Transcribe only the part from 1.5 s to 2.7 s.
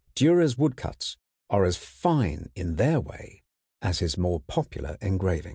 as fine